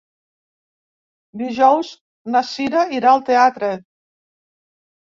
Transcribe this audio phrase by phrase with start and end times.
[1.43, 1.91] Dijous
[2.37, 3.73] na Cira irà al teatre.